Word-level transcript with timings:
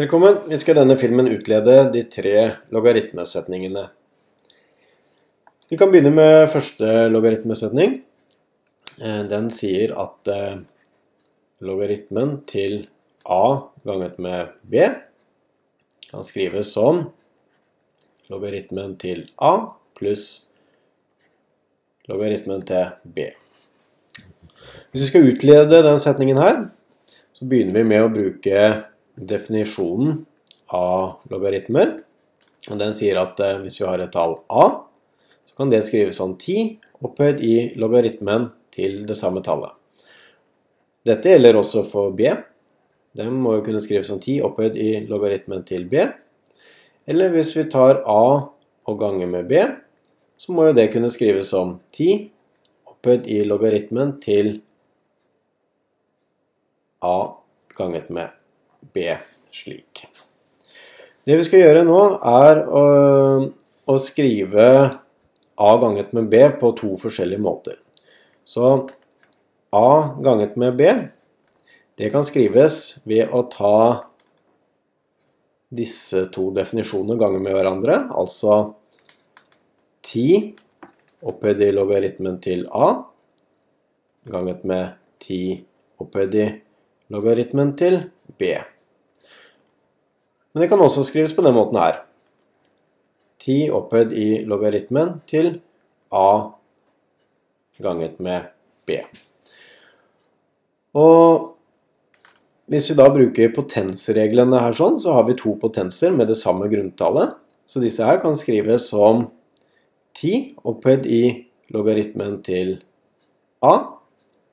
Velkommen. 0.00 0.36
Vi 0.48 0.56
skal 0.56 0.78
i 0.78 0.78
denne 0.78 0.94
filmen 0.96 1.26
utlede 1.28 1.74
de 1.92 2.00
tre 2.08 2.34
logaritmesetningene. 2.72 3.82
Vi 5.68 5.76
kan 5.76 5.90
begynne 5.92 6.12
med 6.14 6.46
første 6.48 7.02
logaritmesetning. 7.12 7.98
Eh, 8.96 9.18
Den 9.28 9.50
sier 9.52 9.92
at 10.00 10.30
eh, 10.32 10.62
logaritmen 11.60 12.38
til 12.48 12.86
a 13.28 13.68
ganget 13.84 14.16
med 14.24 14.54
b 14.62 14.88
kan 16.08 16.24
skrives 16.24 16.72
som 16.72 17.10
logaritmen 18.32 18.96
til 18.96 19.26
a 19.36 19.52
pluss 20.00 20.46
logaritmen 22.08 22.64
til 22.64 22.94
b. 23.04 23.34
Hvis 24.94 25.02
vi 25.02 25.10
skal 25.10 25.28
utlede 25.34 25.84
den 25.90 26.00
setningen 26.00 26.40
her, 26.40 26.70
så 27.36 27.44
begynner 27.44 27.82
vi 27.82 27.90
med 27.92 28.06
å 28.06 28.14
bruke 28.16 28.64
definisjonen 29.20 30.24
av 30.70 31.20
logaritmer. 31.30 31.96
Og 32.70 32.78
den 32.80 32.94
sier 32.96 33.20
at 33.22 33.40
eh, 33.42 33.58
hvis 33.62 33.80
vi 33.80 33.88
har 33.88 34.02
et 34.02 34.12
tall 34.14 34.38
a, 34.52 34.66
så 35.48 35.56
kan 35.56 35.72
det 35.72 35.82
skrives 35.88 36.20
som 36.20 36.36
10 36.36 37.04
opphøyd 37.06 37.40
i 37.44 37.54
logaritmen 37.80 38.50
til 38.74 39.02
det 39.08 39.16
samme 39.18 39.42
tallet. 39.44 39.72
Dette 41.06 41.32
gjelder 41.32 41.56
også 41.56 41.84
for 41.88 42.12
b. 42.16 42.28
Den 43.16 43.32
må 43.42 43.56
jo 43.56 43.64
kunne 43.66 43.82
skrives 43.82 44.10
som 44.12 44.20
10 44.20 44.40
opphøyd 44.46 44.76
i 44.78 44.90
logaritmen 45.08 45.64
til 45.66 45.88
b. 45.90 46.04
Eller 47.10 47.32
hvis 47.34 47.54
vi 47.56 47.66
tar 47.72 48.02
a 48.04 48.24
og 48.90 48.98
ganger 49.00 49.30
med 49.30 49.48
b, 49.50 49.64
så 50.40 50.52
må 50.52 50.68
jo 50.68 50.76
det 50.76 50.90
kunne 50.92 51.10
skrives 51.12 51.50
som 51.52 51.78
10 51.96 52.28
opphøyd 52.92 53.26
i 53.32 53.40
logaritmen 53.48 54.18
til 54.22 54.58
a 57.00 57.16
ganget 57.76 58.12
med 58.12 58.39
b 58.94 59.06
slik. 59.54 60.04
Det 61.24 61.36
vi 61.36 61.46
skal 61.46 61.64
gjøre 61.64 61.84
nå, 61.86 62.00
er 62.26 62.62
å, 62.64 62.84
å 63.86 63.96
skrive 64.00 64.66
a 65.60 65.70
ganget 65.82 66.14
med 66.16 66.30
b 66.32 66.42
på 66.60 66.72
to 66.78 66.94
forskjellige 67.00 67.44
måter. 67.44 67.76
Så 68.44 68.70
a 69.76 69.90
ganget 70.24 70.56
med 70.58 70.78
b, 70.78 70.94
det 72.00 72.08
kan 72.14 72.24
skrives 72.24 73.00
ved 73.04 73.28
å 73.36 73.44
ta 73.52 73.76
disse 75.70 76.24
to 76.34 76.48
definisjonene 76.56 77.18
ganger 77.20 77.44
med 77.44 77.54
hverandre, 77.54 77.98
altså 78.10 78.56
10 80.08 80.56
opphøyd 81.30 81.60
i 81.62 81.70
logaritmen 81.76 82.40
til 82.42 82.64
a 82.74 82.88
ganget 84.30 84.64
med 84.66 84.96
10 85.22 85.60
opphøyd 86.02 86.34
i 86.40 86.48
logaritmen 87.10 87.74
til 87.78 88.02
b. 88.38 88.54
Men 90.52 90.64
det 90.64 90.70
kan 90.70 90.82
også 90.82 91.04
skrives 91.06 91.34
på 91.34 91.44
den 91.46 91.54
måten 91.54 91.78
her. 91.78 92.02
10 93.40 93.70
opphøyd 93.74 94.12
i 94.12 94.28
logaritmen 94.48 95.20
til 95.30 95.60
a 96.12 96.50
ganget 97.80 98.18
med 98.20 98.50
b. 98.86 99.00
Og 100.98 101.56
hvis 102.70 102.90
vi 102.90 102.96
da 102.98 103.06
bruker 103.10 103.54
potensreglene 103.54 104.60
her 104.62 104.74
sånn, 104.76 104.98
så 105.00 105.14
har 105.16 105.24
vi 105.26 105.38
to 105.38 105.56
potenser 105.58 106.12
med 106.14 106.28
det 106.30 106.38
samme 106.38 106.68
grunntallet. 106.70 107.34
Så 107.66 107.82
disse 107.82 108.06
her 108.06 108.20
kan 108.22 108.36
skrives 108.38 108.90
som 108.90 109.28
10 110.18 110.60
opphøyd 110.66 111.06
i 111.06 111.22
logaritmen 111.74 112.38
til 112.46 112.76
a 113.62 113.74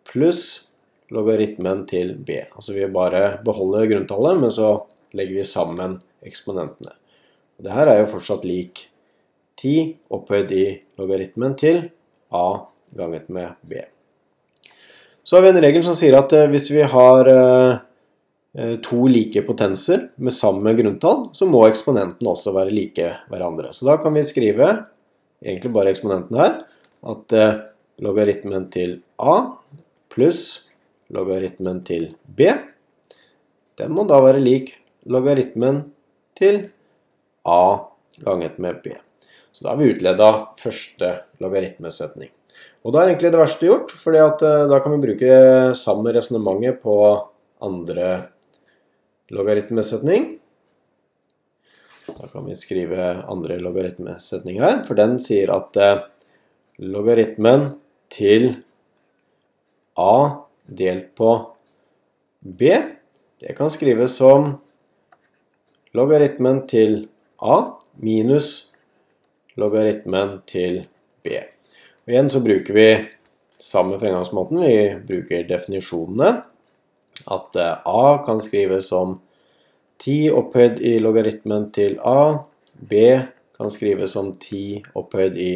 pluss 0.07 0.66
logaritmen 1.13 1.85
til 1.87 2.15
b. 2.19 2.41
Altså 2.55 2.75
vi 2.75 2.87
bare 2.91 3.39
beholder 3.45 3.87
grunntallet, 3.91 4.41
men 4.41 4.53
så 4.53 4.71
legger 5.15 5.39
vi 5.39 5.47
sammen 5.47 5.97
eksponentene. 6.27 6.93
Og 7.57 7.65
det 7.65 7.73
her 7.73 7.91
er 7.91 8.01
jo 8.01 8.11
fortsatt 8.11 8.45
lik 8.47 8.87
10 9.57 9.75
opphøyd 10.13 10.51
i 10.53 10.65
logaritmen 10.99 11.55
til 11.57 11.87
a 12.35 12.47
ganget 12.97 13.29
med 13.33 13.55
b. 13.65 13.81
Så 15.23 15.35
har 15.35 15.43
vi 15.43 15.51
en 15.51 15.63
regel 15.63 15.83
som 15.83 15.95
sier 15.97 16.15
at 16.19 16.31
eh, 16.35 16.47
hvis 16.51 16.69
vi 16.71 16.83
har 16.87 17.27
eh, 17.31 17.79
eh, 18.55 18.75
to 18.83 19.07
like 19.11 19.41
potenser 19.47 20.05
med 20.15 20.35
samme 20.35 20.71
grunntall, 20.77 21.25
så 21.35 21.47
må 21.49 21.65
eksponentene 21.67 22.31
også 22.31 22.53
være 22.55 22.75
like 22.75 23.09
hverandre. 23.31 23.73
Så 23.75 23.89
da 23.89 23.97
kan 23.99 24.15
vi 24.15 24.23
skrive, 24.27 24.69
egentlig 25.43 25.73
bare 25.75 25.91
eksponentene 25.91 26.39
her, 26.39 26.55
at 27.07 27.35
logaritmen 28.01 28.65
til 28.73 28.95
a 29.21 29.35
pluss 30.09 30.66
logaritmen 31.13 31.83
til 31.87 32.09
b, 32.25 32.49
den 33.77 33.93
må 33.93 34.07
da 34.09 34.17
være 34.23 34.41
lik 34.41 34.73
logaritmen 35.07 35.83
til 36.37 36.65
a 37.47 37.61
ganget 38.23 38.57
med 38.59 38.81
b. 38.83 38.95
Så 39.53 39.63
da 39.63 39.71
har 39.71 39.79
vi 39.79 39.91
utleda 39.93 40.31
første 40.59 41.11
logaritmesetning. 41.41 42.31
Og 42.85 42.93
da 42.93 43.01
er 43.01 43.11
egentlig 43.11 43.31
det 43.33 43.39
verste 43.41 43.67
gjort, 43.67 43.93
for 43.93 44.13
da 44.13 44.79
kan 44.83 44.93
vi 44.93 45.03
bruke 45.05 45.31
samme 45.77 46.13
resonnementet 46.15 46.81
på 46.83 46.97
andre 47.63 48.09
logaritmesetning. 49.33 50.35
Da 52.07 52.29
kan 52.31 52.45
vi 52.47 52.55
skrive 52.55 53.09
andre 53.27 53.57
logaritmesetning 53.61 54.61
her, 54.63 54.83
for 54.87 54.97
den 54.97 55.17
sier 55.21 55.51
at 55.55 55.81
logaritmen 56.79 57.71
til 58.13 58.63
a 59.97 60.46
delt 60.67 61.13
på 61.15 61.33
b, 62.41 62.77
det 63.39 63.53
kan 63.57 63.71
skrives 63.71 64.17
som 64.19 64.55
logaritmen 65.97 66.63
til 66.69 67.05
a 67.41 67.57
minus 68.01 68.67
logaritmen 69.57 70.39
til 70.49 70.83
b. 71.23 71.37
Og 72.05 72.13
igjen 72.13 72.29
så 72.31 72.41
bruker 72.43 72.77
vi 72.77 72.89
samme 73.57 73.97
fremgangsmåten. 73.99 74.61
Vi 74.61 74.77
bruker 75.07 75.47
definisjonene. 75.49 76.43
At 77.27 77.57
a 77.57 78.03
kan 78.25 78.41
skrives 78.43 78.89
som 78.91 79.17
10 80.03 80.29
opphøyd 80.37 80.81
i 80.85 80.97
logaritmen 81.01 81.71
til 81.73 81.97
a. 82.05 82.43
b 82.77 82.93
kan 83.57 83.73
skrives 83.73 84.13
som 84.13 84.29
10 84.31 84.83
opphøyd 84.95 85.37
i 85.41 85.53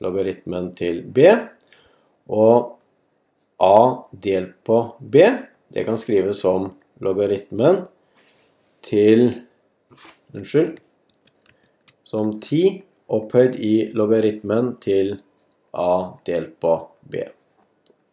logaritmen 0.00 0.72
til 0.76 1.02
b. 1.04 1.28
Og 2.28 2.77
a 3.58 4.06
delt 4.10 4.54
på 4.64 4.80
b, 4.98 5.24
det 5.68 5.84
kan 5.84 5.98
skrives 5.98 6.40
som 6.40 6.70
logaritmen 7.02 7.84
til 8.84 9.30
Unnskyld. 10.34 10.78
Som 12.02 12.38
10 12.40 12.82
opphøyd 13.12 13.56
i 13.60 13.90
logaritmen 13.96 14.74
til 14.80 15.16
a 15.72 16.14
delt 16.26 16.54
på 16.60 16.74
b. 17.00 17.24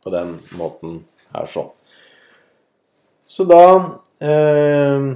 På 0.03 0.11
den 0.13 0.35
måten 0.59 1.01
her 1.33 1.47
sånn. 1.51 1.71
Så 3.25 3.47
da 3.49 3.63
eh, 4.23 5.07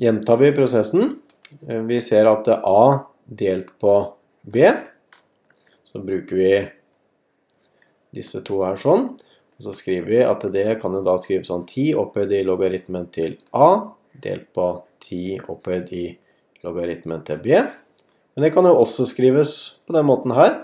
gjentar 0.00 0.40
vi 0.40 0.52
prosessen. 0.56 1.16
Vi 1.60 1.98
ser 2.02 2.30
at 2.30 2.46
det 2.46 2.56
er 2.56 2.66
a 2.66 2.84
delt 3.42 3.74
på 3.82 3.96
b. 4.42 4.70
Så 5.84 6.02
bruker 6.02 6.38
vi 6.38 6.52
disse 8.14 8.42
to 8.46 8.62
her 8.64 8.78
sånn. 8.80 9.12
Så 9.60 9.74
skriver 9.76 10.08
vi 10.08 10.20
at 10.24 10.44
det 10.54 10.78
kan 10.80 10.94
jo 10.96 11.02
da 11.04 11.16
skrives 11.20 11.50
sånn 11.50 11.66
10 11.68 11.92
opphøyd 12.00 12.32
i 12.32 12.44
logaritmen 12.48 13.10
til 13.12 13.36
a 13.52 13.92
delt 14.24 14.48
på 14.56 14.70
10 15.04 15.50
opphøyd 15.52 15.92
i 15.96 16.06
logaritmen 16.64 17.22
til 17.26 17.40
b. 17.44 17.60
Men 18.34 18.46
det 18.46 18.52
kan 18.54 18.64
jo 18.64 18.78
også 18.80 19.06
skrives 19.10 19.52
på 19.84 19.96
den 19.96 20.08
måten 20.08 20.32
her. 20.36 20.62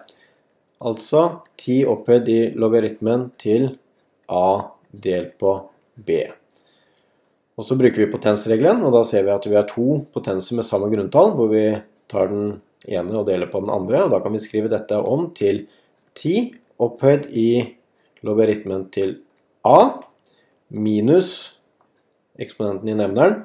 Altså 0.80 1.42
10 1.60 1.82
opphøyd 1.92 2.32
i 2.32 2.40
logaritmen 2.56 3.30
til 3.40 3.74
a 4.32 4.48
delt 4.92 5.36
på 5.40 5.54
b. 5.94 6.24
Og 7.56 7.64
så 7.64 7.76
bruker 7.76 8.04
vi 8.04 8.12
potensregelen, 8.12 8.82
og 8.84 8.92
da 8.92 9.02
ser 9.08 9.24
vi 9.24 9.32
at 9.32 9.46
vi 9.48 9.56
har 9.56 9.68
to 9.68 10.02
potenser 10.12 10.58
med 10.58 10.68
samme 10.68 10.90
grunntall, 10.92 11.32
hvor 11.36 11.48
vi 11.52 11.64
tar 12.08 12.28
den 12.32 12.58
ene 12.84 13.16
og 13.16 13.28
deler 13.28 13.48
på 13.52 13.62
den 13.64 13.72
andre. 13.72 14.04
Og 14.04 14.12
da 14.12 14.20
kan 14.24 14.36
vi 14.36 14.42
skrive 14.42 14.72
dette 14.72 14.98
om 15.00 15.30
til 15.36 15.64
10 16.16 16.36
opphøyd 16.84 17.30
i 17.32 17.48
logaritmen 18.26 18.88
til 18.92 19.18
a 19.66 19.78
minus 20.68 21.30
eksponenten 22.40 22.90
i 22.90 22.96
nevneren, 22.98 23.44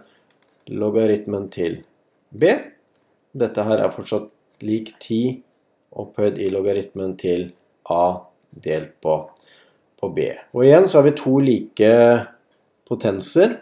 logaritmen 0.71 1.47
til 1.53 1.81
b. 2.29 2.51
Dette 3.31 3.65
her 3.67 3.83
er 3.85 3.93
fortsatt 3.93 4.29
lik 4.65 4.93
10 4.99 5.21
opphøyd 6.01 6.39
i 6.41 6.49
logaritmen 6.53 7.15
til 7.19 7.49
a 7.91 8.03
delt 8.51 8.97
på, 9.03 9.15
på 9.99 10.11
b. 10.15 10.27
Og 10.55 10.65
igjen 10.65 10.87
så 10.89 10.99
har 10.99 11.07
vi 11.07 11.17
to 11.19 11.37
like 11.43 11.91
potenser 12.87 13.57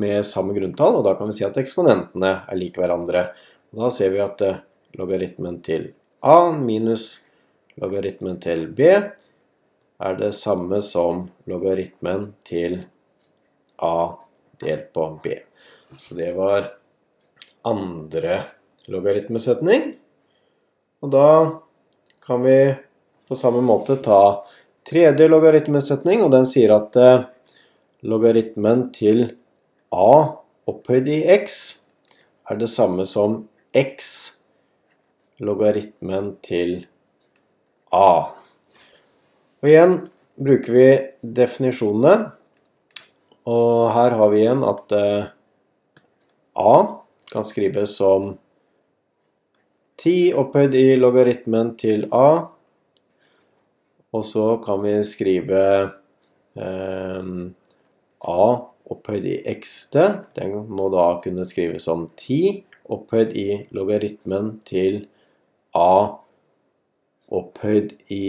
med 0.00 0.22
samme 0.26 0.54
grunntall, 0.54 1.00
og 1.00 1.06
da 1.06 1.16
kan 1.18 1.30
vi 1.30 1.38
si 1.38 1.46
at 1.46 1.56
eksponentene 1.60 2.34
er 2.46 2.58
like 2.58 2.80
hverandre. 2.80 3.30
Og 3.72 3.86
da 3.86 3.90
ser 3.94 4.12
vi 4.14 4.22
at 4.22 4.44
logaritmen 4.98 5.58
til 5.64 5.90
a 6.20 6.50
minus 6.52 7.14
logaritmen 7.80 8.36
til 8.42 8.66
b 8.76 8.92
er 10.00 10.16
det 10.16 10.32
samme 10.36 10.80
som 10.84 11.26
logaritmen 11.50 12.30
til 12.46 12.80
a 13.76 14.16
delt 14.62 14.92
på 14.96 15.06
b. 15.22 15.34
Så 15.96 16.16
det 16.16 16.32
var 16.36 16.70
andre 17.66 18.42
logaritmesetning. 18.88 19.92
Og 21.00 21.12
da 21.12 21.28
kan 22.24 22.42
vi 22.44 22.58
på 23.28 23.36
samme 23.36 23.62
måte 23.64 23.96
ta 24.02 24.44
tredje 24.88 25.28
logaritmesetning, 25.28 26.24
og 26.24 26.32
den 26.34 26.48
sier 26.48 26.74
at 26.76 26.96
eh, 26.96 27.28
logaritmen 28.02 28.88
til 28.96 29.26
a 29.92 30.10
opphøyd 30.70 31.08
i 31.10 31.20
x 31.36 31.60
er 32.50 32.58
det 32.60 32.70
samme 32.72 33.06
som 33.06 33.42
x 33.76 34.10
logaritmen 35.40 36.34
til 36.44 36.86
a. 37.94 38.39
Og 39.60 39.68
igjen 39.68 39.96
bruker 40.40 40.76
vi 40.76 40.86
definisjonene. 41.36 42.30
Og 43.50 43.90
her 43.94 44.16
har 44.16 44.32
vi 44.32 44.40
igjen 44.42 44.64
at 44.64 44.94
eh, 44.96 45.28
a 46.60 46.74
kan 47.30 47.46
skrives 47.46 47.96
som 48.00 48.34
10 50.00 50.32
opphøyd 50.40 50.74
i 50.78 50.86
logaritmen 50.96 51.74
til 51.80 52.06
a. 52.16 52.48
Og 54.10 54.24
så 54.26 54.46
kan 54.64 54.80
vi 54.84 54.96
skrive 55.06 55.62
eh, 56.56 57.30
a 58.20 58.48
opphøyd 58.90 59.28
i 59.28 59.36
x-te. 59.54 60.06
Den 60.36 60.56
må 60.72 60.88
da 60.92 61.12
kunne 61.24 61.46
skrives 61.48 61.86
som 61.88 62.08
10 62.16 62.64
opphøyd 62.90 63.36
i 63.38 63.48
logaritmen 63.76 64.56
til 64.66 65.04
a 65.76 66.16
opphøyd 67.30 67.94
i 68.10 68.26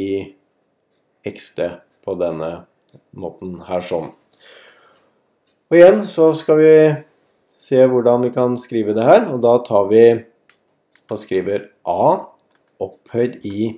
x-te 1.28 1.70
på 2.06 2.16
denne 2.20 2.52
måten 3.16 3.60
her 3.68 3.84
sånn. 3.86 4.12
Og 5.72 5.78
igjen 5.78 6.02
så 6.08 6.32
skal 6.36 6.60
vi 6.60 6.74
se 7.62 7.80
hvordan 7.88 8.26
vi 8.26 8.34
kan 8.36 8.58
skrive 8.60 8.96
det 8.98 9.06
her, 9.08 9.28
og 9.32 9.40
da 9.46 9.56
tar 9.64 9.88
vi 9.92 10.04
og 11.12 11.20
skriver 11.20 11.70
a 11.88 12.28
opphøyd 12.82 13.40
i 13.48 13.70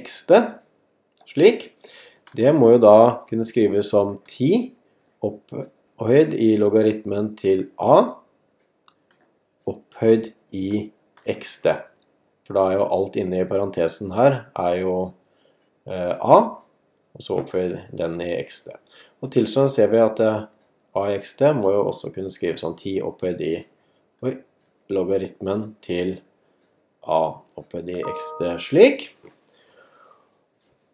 x-te, 0.00 0.40
slik. 1.28 1.70
Det 2.36 2.52
må 2.54 2.74
jo 2.74 2.82
da 2.82 2.96
kunne 3.28 3.46
skrives 3.46 3.90
som 3.92 4.16
10 4.28 4.70
opphøyd 5.26 6.34
i 6.36 6.54
logaritmen 6.60 7.32
til 7.38 7.68
a 7.78 8.02
opphøyd 9.70 10.32
i 10.56 10.90
x-te. 11.28 11.76
For 12.46 12.58
da 12.58 12.66
er 12.68 12.80
jo 12.80 12.88
alt 12.98 13.18
inne 13.20 13.42
i 13.42 13.48
parentesen 13.48 14.14
her 14.16 14.42
er 14.58 14.78
jo 14.80 14.94
eh, 15.86 16.14
a, 16.14 16.38
og 17.16 17.24
så 17.24 17.40
opphøyd 17.40 17.76
den 17.96 18.20
i 18.22 18.32
x-te. 18.42 18.76
Og 19.20 19.32
tilsvarende 19.34 19.74
ser 19.74 19.90
vi 19.92 20.00
at 20.02 20.20
AXD 20.20 20.58
AXT 20.96 21.42
må 21.60 21.72
jo 21.74 21.84
også 21.90 22.10
kunne 22.14 22.32
skrives 22.32 22.64
som 22.64 22.74
10 22.76 23.00
opphøyd 23.06 23.42
i 23.46 23.54
oi, 24.26 24.34
logaritmen 24.90 25.74
til 25.84 26.18
A 27.06 27.22
opphøyd 27.56 27.88
i 27.94 28.00
XD 28.02 28.48
slik. 28.60 29.06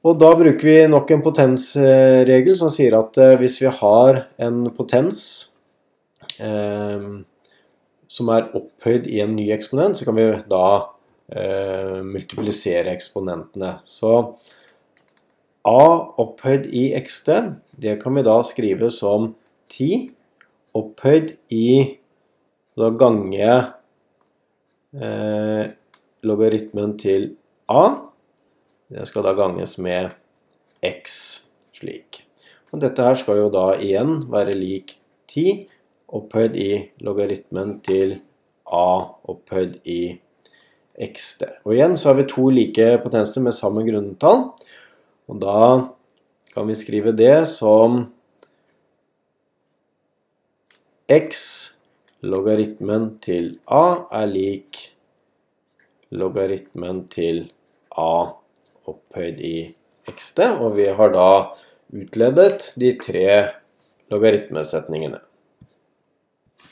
Og 0.06 0.18
da 0.20 0.28
bruker 0.38 0.68
vi 0.68 0.76
nok 0.86 1.10
en 1.10 1.22
potensregel 1.24 2.54
som 2.58 2.70
sier 2.70 2.94
at 2.98 3.16
eh, 3.18 3.34
hvis 3.40 3.58
vi 3.58 3.72
har 3.80 4.20
en 4.38 4.60
potens 4.76 5.22
eh, 6.38 7.08
som 8.06 8.30
er 8.30 8.52
opphøyd 8.54 9.08
i 9.10 9.18
en 9.24 9.34
ny 9.34 9.48
eksponent, 9.56 9.98
så 9.98 10.06
kan 10.06 10.14
vi 10.14 10.28
da 10.46 10.68
eh, 11.34 11.98
multiplisere 12.06 12.94
eksponentene. 12.94 13.74
Så 13.82 14.12
A 15.66 15.82
opphøyd 16.22 16.68
i 16.70 16.88
xt, 17.02 17.32
det 17.74 17.96
kan 18.02 18.14
vi 18.14 18.22
da 18.26 18.36
skrive 18.46 18.90
som 18.94 19.32
10 19.72 20.10
opphøyd 20.78 21.34
i 21.50 21.96
Da 22.76 22.90
gange 22.92 23.52
eh, 25.00 25.62
logaritmen 26.28 26.90
til 27.00 27.30
a. 27.72 27.84
Det 28.92 29.06
skal 29.08 29.24
da 29.24 29.32
ganges 29.32 29.78
med 29.80 30.12
x, 30.84 31.14
slik. 31.72 32.20
Og 32.68 32.82
dette 32.84 33.00
her 33.00 33.16
skal 33.16 33.40
jo 33.40 33.48
da 33.48 33.70
igjen 33.80 34.26
være 34.28 34.58
lik 34.60 34.98
10 35.32 35.64
opphøyd 36.20 36.60
i 36.60 36.70
logaritmen 37.00 37.78
til 37.86 38.18
a 38.68 38.88
opphøyd 39.24 39.80
i 39.88 40.00
xt. 41.00 41.48
Og 41.64 41.74
igjen 41.78 41.96
så 41.96 42.12
har 42.12 42.20
vi 42.20 42.28
to 42.28 42.50
like 42.52 42.90
potenser 43.02 43.44
med 43.44 43.56
samme 43.56 43.84
grunntall. 43.88 44.50
Og 45.26 45.40
da 45.42 45.62
kan 46.54 46.68
vi 46.68 46.76
skrive 46.78 47.12
det 47.16 47.46
som 47.50 48.04
x 51.10 51.42
logaritmen 52.26 53.10
til 53.22 53.56
a 53.66 54.06
er 54.22 54.30
lik 54.30 54.80
logaritmen 56.14 57.04
til 57.10 57.44
a 57.90 58.12
opphøyd 58.86 59.42
i 59.42 59.56
xt, 60.06 60.42
og 60.62 60.76
vi 60.78 60.88
har 60.94 61.14
da 61.14 61.30
utledet 61.90 62.72
de 62.78 62.92
tre 63.02 63.28
logaritmesetningene. 64.12 65.25